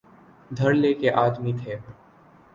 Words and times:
دھڑلے 0.51 0.93
کے 0.93 1.11
آدمی 1.15 1.53
تھے۔ 1.53 1.75